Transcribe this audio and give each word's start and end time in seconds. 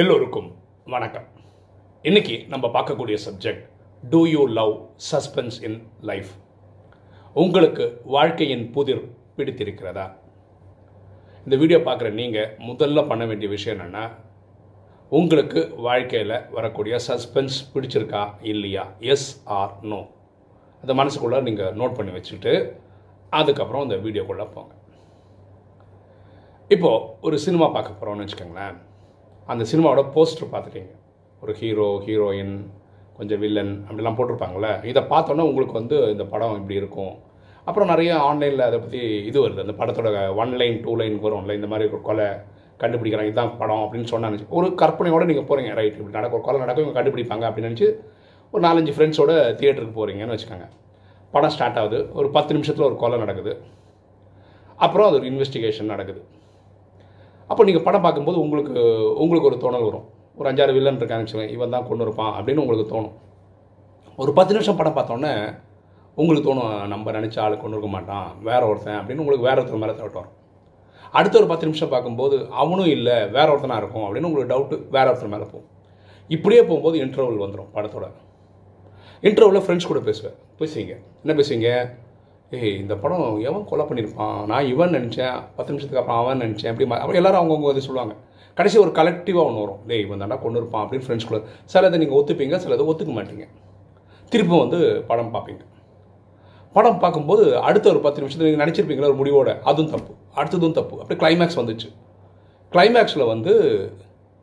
எல்லோருக்கும் 0.00 0.48
வணக்கம். 0.92 1.26
இன்னைக்கு 2.08 2.34
நம்ம 2.52 2.66
பார்க்கக்கூடிய 2.74 3.16
subject 3.26 3.62
do 4.02 4.18
you 4.32 4.42
love 4.58 4.72
suspense 5.10 5.56
in 5.66 5.78
life 6.08 6.32
உங்களுக்கு 7.42 7.84
வாழ்க்கையின் 8.14 8.64
புதிர் 8.74 9.00
பிடித்திருக்கிறதா? 9.36 10.04
இந்த 11.44 11.56
வீடியோ 11.62 11.78
பார்க்குற 11.86 12.08
நீங்கள் 12.20 12.50
முதல்ல 12.68 13.06
பண்ண 13.10 13.26
வேண்டிய 13.30 13.50
விஷயம் 13.54 13.76
என்னென்னா 13.76 14.04
உங்களுக்கு 15.18 15.62
வாழ்க்கையில் 15.86 16.36
வரக்கூடிய 16.56 16.98
சஸ்பென்ஸ் 17.08 17.56
பிடிச்சிருக்கா 17.74 18.24
இல்லையா? 18.52 18.84
எஸ் 19.14 19.28
ஆர் 19.60 19.72
நோ 19.92 20.00
அந்த 20.82 20.94
மனசுக்குள்ளே 21.00 21.40
நீங்கள் 21.48 21.78
நோட் 21.82 21.96
பண்ணி 22.00 22.14
வச்சுட்டு 22.18 22.54
அதுக்கப்புறம் 23.30 23.86
இந்த 23.86 23.98
வீடியோக்குள்ளே 24.08 24.48
போங்க. 24.56 24.74
இப்போது 26.68 27.08
ஒரு 27.28 27.38
சினிமா 27.46 27.68
பார்க்க 27.78 27.98
போகிறோம்னு 28.00 28.26
வச்சுக்கோங்களேன். 28.26 28.76
அந்த 29.52 29.64
சினிமாவோட 29.70 30.02
போஸ்டர் 30.14 30.52
பார்த்துட்டீங்க. 30.52 30.92
ஒரு 31.42 31.52
ஹீரோ 31.60 31.88
ஹீரோயின் 32.06 32.54
கொஞ்சம் 33.16 33.40
வில்லன் 33.42 33.72
அப்படிலாம் 33.88 34.16
போட்டிருப்பாங்களே 34.18 34.72
இதை 34.90 35.02
பார்த்தோன்னே 35.12 35.44
உங்களுக்கு 35.50 35.74
வந்து 35.80 35.96
இந்த 36.14 36.24
படம் 36.32 36.56
இப்படி 36.60 36.74
இருக்கும். 36.80 37.14
அப்புறம் 37.68 37.90
நிறைய 37.92 38.10
ஆன்லைனில் 38.28 38.66
அதை 38.66 38.78
பற்றி 38.78 39.00
இது 39.28 39.38
வருது. 39.44 39.64
அந்த 39.64 39.74
படத்தோட 39.78 40.10
ஒன் 40.42 40.52
லைன் 40.60 40.76
டூ 40.84 40.94
லைன் 41.00 41.16
வரும்ல 41.24 41.54
இந்த 41.58 41.68
மாதிரி 41.72 41.88
ஒரு 41.90 42.00
கொலை 42.08 42.28
கண்டுபிடிக்கிறாங்க 42.82 43.30
இதுதான் 43.30 43.56
படம் 43.60 43.82
அப்படின்னு 43.84 44.08
சொன்னாங்க 44.12 44.46
ஒரு 44.58 44.66
கற்பனையோடு 44.82 45.28
நீங்கள் 45.30 45.48
போகிறீங்க 45.50 45.72
ரைட் 45.78 45.96
இப்படி 46.00 46.16
நடக்கும் 46.18 46.38
ஒரு 46.38 46.46
கொலை 46.48 46.60
நடக்கும் 46.64 46.84
இவங்க 46.84 46.98
கண்டுபிடிப்பாங்க 46.98 47.44
அப்படின்னு 47.48 47.70
நினச்சி 47.70 47.88
ஒரு 48.52 48.62
நாலஞ்சு 48.66 48.92
ஃப்ரெண்ட்ஸோட 48.96 49.32
தியேட்டருக்கு 49.60 49.98
போகிறீங்கன்னு 49.98 50.36
வச்சுக்கோங்க. 50.36 50.66
படம் 51.34 51.54
ஸ்டார்ட் 51.54 51.78
ஆகுது. 51.80 51.98
ஒரு 52.18 52.28
பத்து 52.36 52.54
நிமிஷத்தில் 52.56 52.86
ஒரு 52.86 52.96
கொலை 52.96 53.18
நடக்குது. 53.18 53.52
அப்புறம் 54.84 55.06
அது 55.08 55.18
ஒரு 55.20 55.28
இன்வெஸ்டிகேஷன் 55.30 55.92
நடக்குது. 55.94 56.20
அப்போ 57.50 57.64
நீங்கள் 57.66 57.84
படம் 57.86 58.04
பார்க்கும்போது 58.06 58.38
உங்களுக்கு 58.44 58.74
உங்களுக்கு 59.22 59.48
ஒரு 59.50 59.58
தோணல் 59.64 59.86
வரும். 59.88 60.06
ஒரு 60.38 60.48
அஞ்சாறு 60.50 60.72
வில்லன் 60.76 60.98
இருக்கான்னு 61.00 61.24
வச்சுக்கோங்க 61.24 61.52
இவன் 61.56 61.74
தான் 61.74 61.86
கொண்டு 61.88 62.04
இருப்பான் 62.06 62.32
அப்படின்னு 62.38 62.62
உங்களுக்கு 62.64 62.86
தோணும். 62.94 63.14
ஒரு 64.22 64.30
பத்து 64.38 64.54
நிமிஷம் 64.56 64.78
படம் 64.80 64.96
பார்த்தோன்னே 64.96 65.32
உங்களுக்கு 66.14 66.46
தோணும் 66.48 66.86
நம்ம 66.92 67.12
நினச்ச 67.16 67.36
ஆள் 67.44 67.60
கொண்டு 67.62 67.76
இருக்க 67.76 67.90
மாட்டான் 67.94 68.28
வேற 68.48 68.60
ஒருத்தன் 68.70 68.98
அப்படின்னு 69.00 69.22
உங்களுக்கு 69.24 69.48
வேற 69.48 69.56
ஒருத்தர் 69.62 69.82
மேலே 69.84 69.94
தவிட்டு 69.98 70.20
வரும். 70.20 70.34
அடுத்த 71.18 71.38
ஒரு 71.38 71.48
பத்து 71.50 71.66
நிமிஷம் 71.66 71.92
பார்க்கும்போது 71.94 72.36
அவனும் 72.62 72.92
இல்லை 72.96 73.16
வேற 73.36 73.46
ஒருத்தனாக 73.54 73.80
இருக்கும் 73.82 74.06
அப்படின்னு 74.06 74.28
உங்களுக்கு 74.30 74.52
டவுட்டு 74.54 74.76
வேற 74.96 75.06
ஒருத்தர் 75.12 75.34
மேலே 75.34 75.46
போகும். 75.52 75.68
இப்படியே 76.28 76.62
போகும்போது 76.62 76.98
இன்டர்வல் 77.04 77.42
வந்துடும் 77.44 77.70
படத்தோட. 77.74 78.06
இன்டர்வலில் 79.22 79.64
ஃப்ரெண்ட்ஸ் 79.66 79.90
கூட 79.92 80.00
பேசுவேன். 80.00 80.36
பேசுவீங்க. 80.58 80.94
என்ன 81.24 81.34
பேசுவீங்க? 81.40 81.70
ஏய் 82.50 82.76
இந்த 82.80 82.94
படம் 83.02 83.40
எவன் 83.48 83.64
கொலை 83.68 83.84
பண்ணியிருப்பான் 83.86 84.44
நான் 84.50 84.66
இவன் 84.72 84.92
நினச்சேன். 84.96 85.38
பத்து 85.56 85.70
நிமிஷத்துக்கு 85.72 86.02
அப்புறம் 86.02 86.20
அவன் 86.22 86.42
நினச்சேன். 86.44 86.70
அப்படி 86.72 86.84
அப்புறம் 86.84 87.02
அப்படி 87.04 87.18
எல்லாரும் 87.20 87.40
அவங்கவுங்க 87.40 87.70
இது 87.70 87.86
சொல்லுவாங்க. 87.86 88.14
கடைசி 88.54 88.78
ஒரு 88.78 88.90
கலெக்டிவாக 88.90 89.48
ஒன்று 89.48 89.62
வரும். 89.64 89.80
டேய் 89.88 90.02
இவன் 90.04 90.20
தாண்டா 90.22 90.38
கொண்டு 90.42 90.58
இருப்பான் 90.60 90.82
அப்படின்னு 90.84 91.06
ஃப்ரெண்ட்ஸ் 91.06 91.28
கூட. 91.30 91.40
சிலதை 91.72 91.98
நீங்கள் 92.02 92.18
ஒத்துப்பீங்க 92.18 92.60
சிலதை 92.64 92.86
ஒத்துக்க 92.90 93.12
மாட்டீங்க. 93.18 93.46
திருப்பும் 94.30 94.62
வந்து 94.64 94.78
படம் 95.10 95.34
பார்ப்பீங்க. 95.34 95.62
படம் 96.72 96.98
பார்க்கும்போது 96.98 97.58
அடுத்த 97.58 97.86
ஒரு 97.88 98.00
பத்து 98.00 98.20
நிமிஷத்தில் 98.22 98.48
நீங்கள் 98.48 98.64
நினச்சிருப்பீங்களா 98.66 99.10
ஒரு 99.12 99.20
முடிவோட. 99.22 99.60
அதுவும் 99.60 99.92
தப்பு. 99.94 100.12
அடுத்ததும் 100.38 100.78
தப்பு. 100.80 101.00
அப்படி 101.02 101.18
கிளைமேக்ஸ் 101.24 101.60
வந்துச்சு. 101.60 101.88
கிளைமேக்ஸில் 102.72 103.30
வந்து 103.34 103.52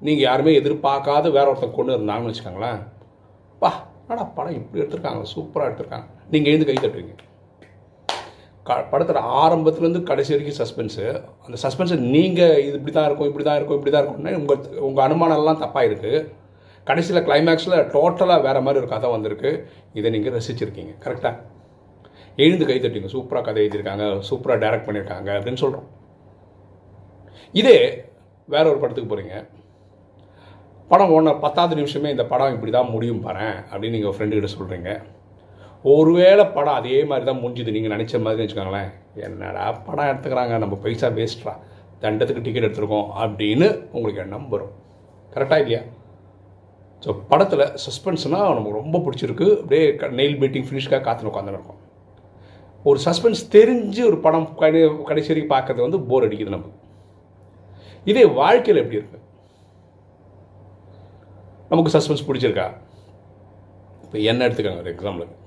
நீங்கள் 0.02 0.28
யாருமே 0.30 0.60
எதிர்பார்க்காத 0.62 1.32
வேற 1.32 1.46
ஒருத்தர் 1.52 1.78
கொண்டு 1.80 1.94
இருந்தாங்கன்னு 1.98 2.32
வச்சுக்கோங்களேன். 2.32 2.80
பா 3.62 3.72
ஆனால் 4.08 4.32
படம் 4.38 4.58
இப்படி 4.62 4.82
எடுத்திருக்காங்க? 4.84 5.22
சூப்பராக 5.36 5.70
எடுத்திருக்காங்க. 5.70 6.08
நீங்கள் 6.30 6.52
எழுந்து 6.54 6.68
கை 6.70 6.76
தட்டுவீங்க. 6.76 7.16
க 8.66 8.76
படத்தோட 8.92 9.22
ஆரம்பத்துலேருந்து 9.42 10.02
கடைசி 10.10 10.32
வரைக்கும் 10.34 10.60
சஸ்பென்ஸு 10.60 11.06
அந்த 11.46 11.58
சஸ்பென்ஸை 11.64 11.98
நீங்கள் 12.16 12.60
இது 12.66 12.76
இப்படி 12.80 12.94
தான் 12.98 13.08
இருக்கும் 13.10 13.30
இப்படி 13.30 13.46
தான் 13.48 13.58
இருக்கும் 13.60 13.78
இப்படி 13.80 13.92
தான் 13.94 14.04
இருக்கும்னா 14.04 14.34
உங்கள் 14.42 14.80
உங்கள் 14.88 15.06
அனுமானம்லாம் 15.06 15.62
தப்பாக 15.64 15.88
இருக்குது 15.90 16.22
கடைசியில் 16.88 17.26
கிளைமேக்ஸில் 17.28 17.76
டோட்டலாக 17.94 18.46
வேறு 18.46 18.62
மாதிரி 18.66 18.80
ஒரு 18.82 18.90
கதை 18.94 19.10
வந்திருக்கு. 19.12 19.52
இதை 19.94 20.10
நீங்கள் 20.12 20.34
ரசிச்சிருக்கீங்க 20.36 20.94
கரெக்டாக 21.06 21.36
எழுந்து 22.38 22.66
கை 22.70 22.78
தட்டிங்க. 22.84 23.10
சூப்பராக 23.16 23.46
கதை 23.48 23.60
எழுதியிருக்காங்க 23.64 24.06
சூப்பராக 24.30 24.58
டைரக்ட் 24.64 24.88
பண்ணியிருக்காங்க 24.88 25.30
அப்படின்னு 25.38 25.62
சொல்கிறோம் 25.64 25.90
இதே 27.54 27.78
வேற 28.50 28.64
ஒரு 28.72 28.80
படத்துக்கு 28.82 29.12
போகிறீங்க 29.12 29.36
படம் 30.92 31.14
ஒன்று 31.18 31.34
பத்தாவது 31.44 31.76
நிமிஷமே 31.80 32.10
இந்த 32.10 32.24
படம் 32.32 32.56
இப்படி 32.56 32.72
தான் 32.72 32.92
முடியும் 32.96 33.22
பாரு 33.26 33.46
அப்படின்னு 33.72 33.96
நீங்கள் 33.98 34.16
ஃப்ரெண்டுக்கிட்ட 34.16 34.52
சொல்கிறீங்க 34.54 34.90
ஒருவேளை 35.92 36.44
படம் 36.56 36.78
அதே 36.80 36.98
மாதிரி 37.10 37.26
தான் 37.30 37.42
முடிஞ்சுது 37.44 37.74
நீங்கள் 37.76 37.94
நினச்ச 37.96 38.22
மாதிரி 38.26 38.42
வச்சுக்கோங்களேன். 38.44 38.92
என்னடா 39.28 39.66
படம் 39.88 40.10
எடுத்துக்கிறாங்க. 40.12 40.58
நம்ம 40.64 40.76
பைசா 40.84 41.08
வேஸ்ட்ரா 41.18 41.54
தண்டத்துக்கு 42.04 42.46
டிக்கெட் 42.46 42.68
எடுத்துருக்கோம் 42.68 43.10
அப்படின்னு 43.24 43.68
உங்களுக்கு 43.96 44.24
எண்ணம் 44.24 44.48
வரும். 44.54 44.74
கரெக்டாக 45.34 45.64
இல்லையா? 45.64 45.82
ஸோ 47.04 47.12
படத்தில் 47.32 47.66
சஸ்பென்ஸ்னால் 47.86 48.56
நமக்கு 48.58 48.80
ரொம்ப 48.82 49.00
பிடிச்சிருக்கு. 49.06 49.48
அப்படியே 49.62 49.84
நெயில் 50.20 50.40
மீட்டிங் 50.44 50.68
ஃபினிஷ்காக 50.70 51.02
காற்று 51.08 51.30
உட்காந்துருக்கோம் 51.32 51.82
ஒரு 52.90 53.00
சஸ்பென்ஸ் 53.08 53.44
தெரிஞ்சு 53.58 54.02
ஒரு 54.10 54.18
படம் 54.24 54.48
கடை 54.62 54.80
கடைசி 55.10 55.30
வரைக்கும் 55.32 55.54
பார்க்கறது 55.56 55.86
வந்து 55.88 56.00
போர் 56.10 56.26
அடிக்குது 56.28 56.56
நமக்கு. 56.56 56.80
இதே 58.12 58.26
வாழ்க்கையில் 58.40 58.82
எப்படி 58.82 59.00
இருக்கு? 59.00 59.20
நமக்கு 61.70 61.94
சஸ்பென்ஸ் 61.98 62.28
பிடிச்சிருக்கா? 62.30 62.68
இப்போ 64.06 64.18
என்ன 64.32 64.48
எடுத்துக்காங்க 64.48 64.84
ஒரு 64.84 64.92
எக்ஸாம்பிளுக்கு 64.96 65.40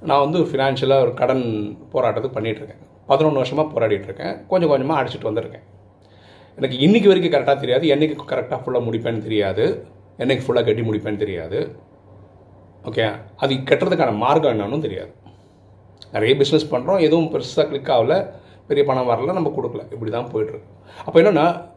நான் 0.00 0.30
வந்து 0.30 0.38
ஃபினான்ஷியலாக 0.38 1.00
ஒரு 1.00 1.14
கடன் 1.14 1.44
போராட்டத்துக்கு 1.92 2.36
பண்ணிகிட்டு 2.36 2.62
இருக்கேன் 2.62 2.82
பதினொன்று 3.06 3.36
வருஷமாக 3.36 3.66
போராடிட்டுருக்கேன். 3.74 4.46
கொஞ்சம் 4.46 4.68
கொஞ்சமாக 4.68 5.02
அடிச்சுட்டு 5.02 5.30
வந்திருக்கேன். 5.30 5.64
எனக்கு 6.56 6.78
இன்னைக்கு 6.78 7.08
வரைக்கும் 7.08 7.34
கரெக்டாக 7.34 7.60
தெரியாது. 7.60 7.88
என்றைக்கு 7.88 8.34
கரெக்டாக 8.34 8.60
ஃபுல்லாக 8.62 8.84
முடிப்பேன்னு 8.86 9.18
தெரியாது. 9.18 9.86
என்னைக்கு 10.18 10.44
ஃபுல்லாக 10.46 10.64
கட்டி 10.64 10.82
முடிப்பேன்னு 10.82 11.16
தெரியாது. 11.16 11.76
ஓகே 12.84 13.18
அது 13.36 13.54
கட்டுறதுக்கான 13.54 14.16
மார்க்கம் 14.16 14.60
என்னன்னு 14.60 14.80
தெரியாது. 14.80 15.12
நிறைய 16.12 16.36
பிஸ்னஸ் 16.40 16.70
பண்ணுறோம் 16.70 17.00
எதுவும் 17.00 17.30
பெருசாக 17.32 17.66
கிளிக் 17.68 17.88
ஆகல. 17.88 18.30
பெரிய 18.66 18.86
பணம் 18.86 19.08
வரல. 19.08 19.32
நம்ம 19.32 19.52
கொடுக்கல. 19.56 19.92
இப்படி 19.92 20.10
தான் 20.10 20.30
போயிட்டுருக்கு. 20.34 20.68
அப்போ 21.04 21.20
என்னென்னா 21.20 21.72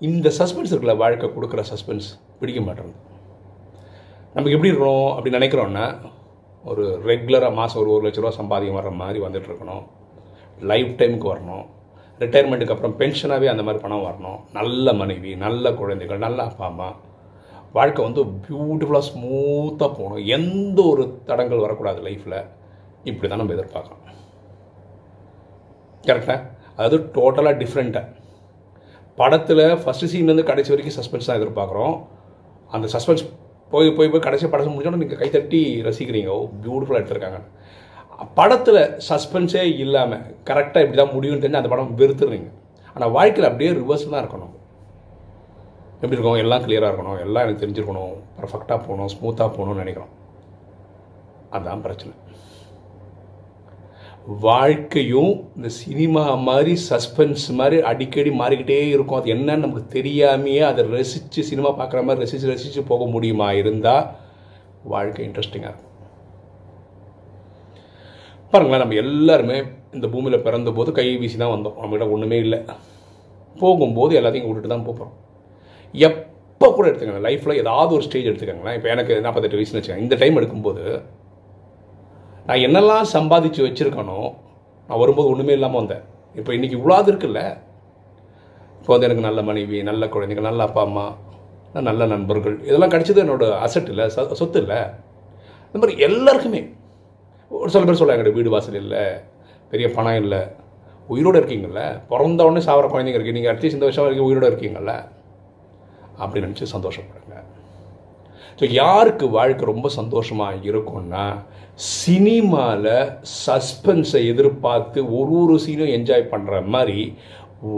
இந்த 0.00 0.28
சஸ்பென்ஸ் 0.38 0.72
இருக்குல்ல 0.72 0.96
வாழ்க்கை 0.96 1.30
கொடுக்குற 1.30 1.64
சஸ்பென்ஸ் 1.72 2.08
பிடிக்க 2.40 2.60
மாட்டேங்குது. 2.60 2.98
நமக்கு 4.34 4.50
எப்படி 4.50 4.72
இருக்கணும் 4.72 5.14
அப்படி 5.14 5.36
நினைக்கிறோன்னா 5.36 5.96
ஒரு 6.70 6.84
ரெகுலராக 7.06 7.54
மாதம் 7.54 7.80
ஒரு 7.82 7.90
ஒரு 7.94 8.02
லட்ச 8.06 8.20
ரூபா 8.22 8.32
சம்பாதிக்கம் 8.36 8.78
வர்ற 8.78 8.90
மாதிரி 9.02 9.20
வந்துட்டுருக்கணும் 9.24 9.84
லைஃப் 10.70 10.92
டைமுக்கு 11.00 11.28
வரணும். 11.32 11.64
ரிட்டையர்மெண்ட்டுக்கு 12.18 12.74
அப்புறம் 12.74 12.96
பென்ஷனாகவே 12.98 13.48
அந்த 13.52 13.62
மாதிரி 13.66 13.82
பணம் 13.84 14.04
வரணும். 14.08 14.40
நல்ல 14.58 14.92
மனைவி 15.00 15.32
நல்ல 15.44 15.72
குழந்தைகள் 15.80 16.24
நல்ல 16.26 16.38
அப்பா 16.42 16.66
அம்மா. 16.66 16.88
வாழ்க்கை 17.72 18.04
வந்து 18.04 18.22
பியூட்டிஃபுல்லாக 18.46 19.06
ஸ்மூத்தாக 19.10 19.90
போகணும். 19.98 20.22
எந்த 20.36 20.78
ஒரு 20.82 21.04
தடங்கள் 21.24 21.64
வரக்கூடாது 21.64 22.00
லைஃப்பில் 22.08 22.38
இப்படி 23.10 23.28
தான் 23.28 23.40
நம்ம 23.42 23.54
எதிர்பார்க்குறோம் 23.58 24.00
கரெக்டாக 26.04 26.40
அதாவது 26.76 26.98
டோட்டலாக 27.16 27.56
டிஃப்ரெண்ட்டாக 27.62 28.06
படத்தில் 29.18 29.64
ஃபஸ்ட்டு 29.82 30.10
சீன்லேருந்து 30.12 30.50
கடைசி 30.50 30.70
வரைக்கும் 30.74 30.96
சஸ்பென்ஸ் 30.98 31.28
தான் 31.28 31.40
எதிர்பார்க்குறோம். 31.40 31.96
அந்த 32.70 32.86
சஸ்பென்ஸ் 32.92 33.24
போய் 33.72 33.90
போய் 33.96 34.10
போய் 34.12 34.26
கடைசி 34.26 34.46
படத்தை 34.52 34.70
முடிச்சோன்னா 34.72 35.02
நீங்கள் 35.02 35.20
கைத்தட்டி 35.22 35.60
ரசிக்கிறீங்க. 35.88 36.30
ஓ 36.36 36.38
பியூட்டிஃபுல்லாக 36.64 37.02
எடுத்திருக்காங்க. 37.02 37.40
படத்தில் 38.38 38.80
சஸ்பென்ஸே 39.08 39.62
இல்லாமல் 39.84 40.24
கரெக்டாக 40.48 40.84
இப்படி 40.84 40.98
தான் 41.02 41.14
முடியும்னு 41.14 41.42
தெரிஞ்சு 41.44 41.60
அந்த 41.60 41.70
படம் 41.72 41.94
வெறுத்துறீங்க 42.00 42.50
ஆனால் 42.94 43.14
வாழ்க்கையில் 43.16 43.48
அப்படியே 43.50 43.70
ரிவர்ஸ் 43.80 44.10
தான் 44.12 44.22
இருக்கணும். 44.24 44.52
எப்படி 46.02 46.16
இருக்கும் 46.16 46.42
எல்லாம் 46.44 46.64
கிளியராக 46.64 46.90
இருக்கணும். 46.92 47.18
எல்லாம் 47.24 47.44
எனக்கு 47.44 47.62
தெரிஞ்சிருக்கணும். 47.64 48.14
பர்ஃபெக்டாக 48.38 48.78
போகணும். 48.86 49.10
ஸ்மூத்தாக 49.14 49.50
போகணும்னு 49.56 49.82
நினைக்கிறோம். 49.84 50.12
அதுதான் 51.56 51.84
பிரச்சனை. 51.86 52.12
வாழ்க்கையும் 54.46 55.32
இந்த 55.56 55.68
சினிமா 55.82 56.22
மாதிரி 56.48 56.72
சஸ்பென்ஸ் 56.88 57.46
மாதிரி 57.60 57.78
அடிக்கடி 57.90 58.30
மாறிக்கிட்டே 58.40 58.76
இருக்கும். 58.94 59.18
அது 59.20 59.32
என்னன்னு 59.34 59.64
நமக்கு 59.64 59.94
தெரியாமையே 59.96 60.62
அதை 60.70 60.82
ரசித்து 60.96 61.42
சினிமா 61.50 61.70
பார்க்குற 61.80 62.02
மாதிரி 62.08 62.24
ரசித்து 62.24 62.50
ரசித்து 62.50 62.82
போக 62.90 63.06
முடியுமா 63.14 63.48
இருந்தால் 63.60 64.04
வாழ்க்கை 64.92 65.24
இன்ட்ரெஸ்டிங்காக 65.28 65.72
இருக்கும். 65.72 65.88
பாருங்களேன் 68.52 68.82
நம்ம 68.84 68.98
எல்லாருமே 69.04 69.58
இந்த 69.96 70.06
பூமியில் 70.12 70.44
பிறந்தபோது 70.46 70.92
கை 70.98 71.06
வீசி 71.22 71.36
தான் 71.42 71.54
வந்தோம். 71.54 71.76
நம்மகிட்ட 71.82 72.06
ஒன்றுமே 72.16 72.38
இல்லை. 72.46 72.60
போகும்போது 73.62 74.12
எல்லாத்தையும் 74.20 74.48
விட்டுட்டு 74.48 74.72
தான் 74.74 74.86
போகிறோம் 74.88 75.12
எப்போ 75.94 76.66
கூட 76.76 76.84
எடுத்துக்கங்க 76.90 77.24
லைஃப்பில் 77.28 77.60
ஏதாவது 77.62 77.92
ஒரு 77.96 78.06
ஸ்டேஜ் 78.06 78.28
எடுத்துக்கங்களேன். 78.30 78.76
இப்போ 78.78 78.88
எனக்கு 78.94 79.14
நாற்பத்தெட்டு 79.24 79.58
வயசுன்னு 79.58 79.80
வச்சுக்கோங்க. 79.80 80.06
இந்த 80.06 80.16
டைம் 80.22 80.38
எடுக்கும்போது 80.40 80.84
நான் 82.46 82.58
என்னெல்லாம் 82.58 83.02
சம்பாதிச்சு 83.12 83.60
வச்சுருக்கேனோ 83.66 84.16
நான் 84.88 84.98
வரும்போது 84.98 85.28
ஒன்றுமே 85.28 85.52
இல்லாமல் 85.52 85.78
வந்தேன். 85.78 86.02
இப்போ 86.34 86.52
இன்றைக்கி 86.52 86.70
இவ்வளோது 86.70 87.12
இருக்குல்ல? 87.12 87.40
இப்போ 88.78 88.92
வந்து 88.92 89.06
எனக்கு 89.06 89.22
நல்ல 89.22 89.42
மனைவி 89.42 89.82
நல்ல 89.82 90.06
குழந்தைங்க 90.06 90.40
நல்ல 90.40 90.62
அப்பா 90.62 90.82
அம்மா 90.82 91.16
நல்ல 91.72 92.06
நண்பர்கள் 92.06 92.60
இதெல்லாம் 92.60 92.90
கிடைச்சது 92.90 93.22
என்னோட 93.24 93.44
அசட் 93.66 93.88
இல்லை 93.88 94.04
ச- 94.06 94.32
சொத்து 94.32 94.60
இல்லை. 94.60 94.80
இந்த 95.66 95.78
மாதிரி 95.78 95.98
எல்லாருக்குமே 95.98 96.60
ஒரு 97.50 97.70
சில 97.70 97.84
பேர் 97.84 97.94
சொல்லுவாங்க 97.94 98.22
"என்கிட்ட 98.22 98.34
வீடு 98.34 98.50
வாசல் 98.50 98.74
இல்லை 98.74 99.04
பெரிய 99.70 99.90
பணம் 99.90 100.16
இல்லை 100.16 100.40
உயிரோடு 101.08 101.40
இருக்கீங்கள்ல 101.40 102.02
பிறந்த 102.08 102.44
உடனே 102.44 102.64
சாவர 102.66 102.86
குழந்தைங்க 102.88 103.18
இருக்குது 103.18 103.32
நீங்கள் 103.32 103.56
அட்லீஸ்ட் 103.56 103.78
இந்த 103.78 103.84
வருஷம் 103.84 104.04
வரைக்கும் 104.04 104.26
உயிரோடு 104.26 104.50
இருக்கீங்கள்ல 104.50 104.92
அப்படின்னு 106.18 106.48
நினச்சி 106.48 106.66
சந்தோஷப்படுங்க. 106.76 107.36
ஸோ 108.58 108.64
யாருக்கு 108.82 109.26
வாழ்க்கை 109.38 109.66
ரொம்ப 109.72 109.88
சந்தோஷமாக 109.98 110.60
இருக்கும்னா 110.70 111.26
சினிமாவில் 112.00 112.94
சஸ்பென்ஸை 113.44 114.20
எதிர்பார்த்து 114.32 115.00
ஒரு 115.18 115.36
ஒரு 115.42 115.54
சீனும் 115.64 115.94
என்ஜாய் 115.98 116.30
பண்ணுற 116.32 116.56
மாதிரி 116.74 116.98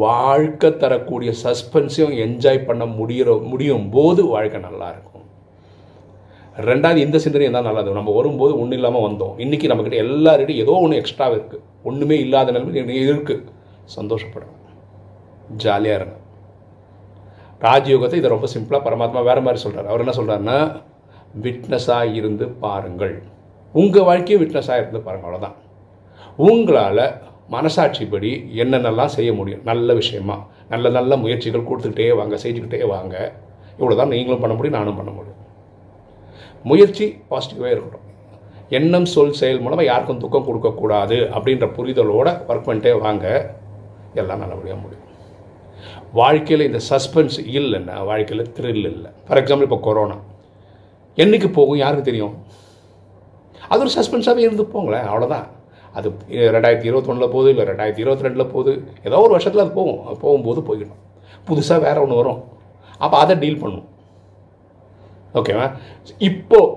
வாழ்க்கை 0.03 0.71
தரக்கூடிய 0.83 1.31
சஸ்பென்ஸையும் 1.43 2.15
என்ஜாய் 2.25 2.67
பண்ண 2.69 2.85
முடிகிற 2.99 3.31
முடியும் 3.51 3.87
போது 3.97 4.23
வாழ்க்கை 4.35 4.61
நல்லா 4.69 4.89
இருக்கும். 4.95 5.11
ரெண்டாவது 6.71 7.05
இந்த 7.07 7.19
சிந்தனை 7.25 7.51
தான் 7.51 7.69
நல்லது. 7.69 7.99
நம்ம 7.99 8.13
வரும்போது 8.19 8.53
ஒன்றும் 8.63 8.79
இல்லாமல் 8.79 9.07
வந்தோம். 9.07 9.35
இன்றைக்கி 9.45 9.69
நம்மக்கிட்ட 9.71 10.03
எல்லார்கிட்டையும் 10.07 10.63
ஏதோ 10.65 10.77
ஒன்று 10.85 11.01
எக்ஸ்ட்ரா 11.03 11.29
இருக்குது 11.35 11.65
ஒன்றுமே 11.91 12.19
இல்லாத 12.25 12.53
நிலைமை 12.57 12.99
இருக்குது 13.05 13.49
சந்தோஷப்படும் 13.97 14.55
ஜாலியாக 15.65 15.99
இருங்க. 16.01 16.17
ராஜயோகத்தை 17.61 18.15
இதை 18.15 18.31
ரொம்ப 18.31 18.49
சிம்பிளாக 18.55 18.83
பரமாத்மா 18.87 19.23
வேறு 19.23 19.41
மாதிரி 19.41 19.63
சொல்கிறார் 19.63 19.87
அவர் 19.87 20.03
என்ன 20.05 20.15
சொல்கிறாருன்னா 20.19 20.59
விட்னஸாக 21.45 22.15
இருந்து 22.15 22.49
பாருங்கள். 22.49 23.23
உங்கள் 23.75 24.07
வாழ்க்கையும் 24.09 24.43
விட்னஸாக 24.43 24.81
இருந்து 24.83 25.01
பாருங்கள் 25.01 25.29
அவ்வளோதான் 25.29 25.57
உங்களால் 26.37 27.05
மனசாட்சிப்படி 27.55 28.31
என்னென்னலாம் 28.63 29.15
செய்ய 29.17 29.33
முடியும்? 29.33 29.63
நல்ல 29.65 29.95
விஷயமா? 29.95 30.37
நல்ல 30.69 30.89
நல்ல 30.89 31.17
முயற்சிகள் 31.17 31.67
கொடுத்துக்கிட்டே 31.69 32.17
வாங்க 32.17 32.37
செஞ்சுக்கிட்டே 32.45 32.87
வாங்க. 32.87 33.33
இவ்வளோ 33.79 33.97
தான் 33.97 34.13
நீங்களும் 34.15 34.43
பண்ண 34.43 34.55
முடியும் 34.57 34.79
நானும் 34.79 34.97
பண்ண 34.97 35.11
முடியும். 35.11 35.41
முயற்சி 36.63 37.07
பாசிட்டிவாக 37.31 37.75
இருக்கட்டும். 37.75 38.01
எண்ணம் 38.69 39.05
சொல் 39.05 39.33
செயல் 39.33 39.61
மூலமாக 39.61 39.85
யாருக்கும் 39.85 40.19
துக்கம் 40.19 40.47
கொடுக்கக்கூடாது 40.47 41.17
அப்படின்ற 41.37 41.67
புரிதலோடு 41.79 42.33
ஒர்க் 42.49 42.69
பண்ணிட்டே 42.69 43.01
வாங்க. 43.01 43.57
எல்லாம் 44.15 44.43
நல்லபடியாக 44.43 44.81
முடியும். 44.81 45.03
வாழ்க்கையில் 46.21 46.69
இந்த 46.71 46.81
சஸ்பென்ஸ் 46.91 47.39
இல்லைன்னா 47.59 47.97
வாழ்க்கையில் 48.11 48.45
த்ரில் 48.57 48.87
இல்லை. 48.93 49.11
ஃபார் 49.27 49.41
எக்ஸாம்பிள் 49.43 49.69
இப்போ 49.69 49.81
கொரோனா 49.89 50.17
என்னைக்கு 51.23 51.49
போகும் 51.59 51.81
யாருக்கு 51.83 52.09
தெரியும்? 52.11 52.35
அது 53.73 53.81
ஒரு 53.85 53.93
சஸ்பென்ஸாகவே 53.99 54.45
இருந்து 54.47 54.65
போங்களேன் 54.75 55.07
அவ்வளோதான் 55.11 55.47
அது 55.99 56.09
ரெண்டாயிரத்தி 56.55 56.89
இருபத்தொன்னில் 56.91 57.33
போகுது 57.35 57.51
இல்லை 57.53 57.65
ரெண்டாயிரத்தி 57.71 58.03
இருபத்தி 58.05 58.27
ரெண்டில் 58.27 58.53
போகுது 58.55 58.73
ஏதோ 59.09 59.19
ஒரு 59.25 59.33
வருஷத்தில் 59.37 59.65
அது 59.65 59.73
போகும். 59.81 60.01
அது 60.07 60.17
போகும்போது 60.25 60.61
போய்கிடும். 60.69 61.03
புதுசாக 61.49 61.79
வேறு 61.85 62.03
ஒன்று 62.05 62.21
வரும். 62.21 62.41
அப்போ 63.05 63.17
அதை 63.25 63.35
டீல் 63.43 63.61
பண்ணும். 63.63 63.87
ஓகேவா 65.41 65.67
இப்போது 66.29 66.73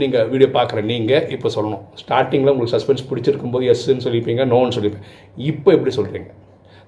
நீங்கள் 0.00 0.28
வீடியோ 0.32 0.48
பார்க்குற 0.56 0.82
நீங்கள் 0.92 1.26
இப்போ 1.34 1.48
சொல்லணும். 1.56 1.82
ஸ்டார்டிங்கில் 2.02 2.52
உங்களுக்கு 2.52 2.74
சஸ்பென்ஸ் 2.76 3.06
பிடிச்சிருக்கும் 3.10 3.54
போது 3.54 3.68
எஸ்ன்னு 3.72 4.04
சொல்லியிருப்பீங்க 4.06 4.44
நோன்னு 4.52 4.74
சொல்லியிருப்பீங்க 4.76 5.10
இப்போ 5.50 5.68
எப்படி 5.76 5.92
சொல்கிறீங்க 5.98 6.30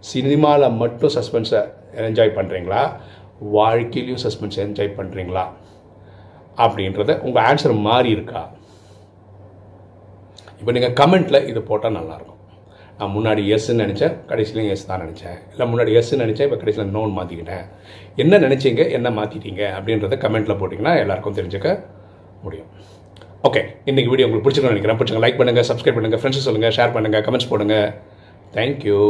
சினிமாவில் 0.04 0.76
மட்டும் 0.82 1.14
சஸ்பென்ஸை 1.16 1.60
என்ஜாய் 2.08 2.36
பண்ணுறீங்களா 2.38 2.82
வாழ்க்கையிலையும் 3.56 4.22
சஸ்பென்ஸ் 4.26 4.58
என்ஜாய் 4.66 4.96
பண்ணுறீங்களா 4.98 5.44
அப்படின்றத 6.64 7.14
உங்கள் 7.26 7.44
ஆன்சர் 7.48 7.74
மாறி 7.88 8.10
இருக்கா? 8.16 8.42
இப்போ 10.60 10.72
நீங்கள் 10.76 10.96
கமெண்ட்டில் 11.00 11.46
இது 11.50 11.60
போட்டால் 11.70 11.96
நல்லாயிருக்கும். 11.98 12.32
நான் 12.98 13.12
முன்னாடி 13.14 13.42
எஸ்ன்னு 13.54 13.84
நினச்சேன் 13.84 14.14
கடைசியிலையும் 14.28 14.70
எஸ் 14.74 14.86
தான் 14.90 15.02
நினச்சேன். 15.04 15.36
இல்லை 15.52 15.64
முன்னாடி 15.72 15.90
எஸ்ன்னு 16.00 16.24
நினச்சேன் 16.24 16.46
இப்போ 16.48 16.58
கடைசியில் 16.62 16.92
நோன் 16.96 17.16
மாற்றிக்கிட்டேன் 17.16 17.64
என்ன 18.22 18.38
நினச்சிங்க 18.44 18.84
என்ன 18.98 19.08
மாற்றிட்டீங்க 19.18 19.62
அப்படின்றத 19.78 20.18
கமெண்ட்டில் 20.24 20.58
போட்டிங்கன்னா 20.60 20.94
எல்லாருக்கும் 21.02 21.38
தெரிஞ்சுக்க 21.38 21.70
முடியும். 22.44 22.70
ஓகே 23.48 23.62
இன்றைக்கி 23.90 24.10
வீடியோ 24.12 24.26
உங்களுக்கு 24.26 24.46
பிடிச்சிருக்கோம் 24.46 24.74
நினைக்கிறேன். 24.74 24.98
பிடிச்சிங்க 25.00 25.22
லைக் 25.24 25.40
பண்ணுங்கள் 25.40 25.68
சப்ஸ்கிரைப் 25.70 25.98
பண்ணுங்கள் 25.98 26.22
ஃப்ரெண்ட்ஸ் 26.22 26.46
சொல்லுங்கள் 26.48 26.74
ஷேர் 26.78 26.94
பண்ணுங்கள் 26.96 27.24
கமெண்ட்ஸ் 27.26 27.50
போடுங்கள் 27.52 27.90
தேங்க்யூ 28.56 29.00